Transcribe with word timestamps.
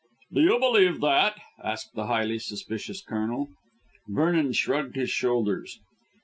"Do 0.33 0.41
you 0.41 0.57
believe 0.57 0.99
that?" 1.01 1.35
asked 1.63 1.93
the 1.93 2.07
highly 2.07 2.39
suspicious 2.39 3.03
Colonel. 3.03 3.49
Vernon 4.07 4.51
shrugged 4.53 4.95
his 4.95 5.11
shoulders. 5.11 5.79